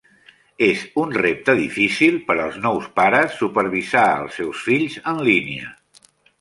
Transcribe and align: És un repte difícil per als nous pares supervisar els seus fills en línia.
És 0.67 0.79
un 1.01 1.11
repte 1.17 1.55
difícil 1.59 2.17
per 2.31 2.37
als 2.47 2.57
nous 2.65 2.89
pares 3.01 3.37
supervisar 3.43 4.09
els 4.25 4.41
seus 4.41 4.67
fills 4.71 4.99
en 5.15 5.25
línia. 5.33 5.73